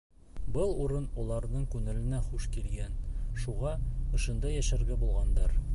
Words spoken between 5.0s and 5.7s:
булғандар.